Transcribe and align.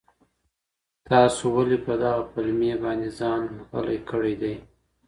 تاسو 1.09 1.43
ولي 1.55 1.77
په 1.85 1.93
دغه 2.03 2.21
پلمې 2.33 2.71
باندي 2.83 3.11
ځان 3.19 3.41
غلی 3.71 3.99
کړی 4.09 4.33
دی؟ 4.41 4.55